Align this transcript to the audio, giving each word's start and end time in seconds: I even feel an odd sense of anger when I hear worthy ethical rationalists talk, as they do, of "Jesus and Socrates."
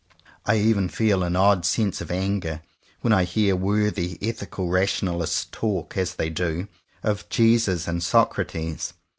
I 0.47 0.57
even 0.57 0.89
feel 0.89 1.21
an 1.21 1.35
odd 1.35 1.63
sense 1.63 2.01
of 2.01 2.09
anger 2.09 2.63
when 3.01 3.13
I 3.13 3.23
hear 3.23 3.55
worthy 3.55 4.17
ethical 4.19 4.67
rationalists 4.67 5.45
talk, 5.51 5.95
as 5.95 6.15
they 6.15 6.31
do, 6.31 6.67
of 7.03 7.29
"Jesus 7.29 7.87
and 7.87 8.01
Socrates." 8.01 8.95